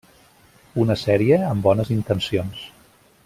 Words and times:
Una 0.83 0.95
sèrie 1.01 1.37
amb 1.51 1.67
bones 1.69 1.93
intencions. 1.97 2.65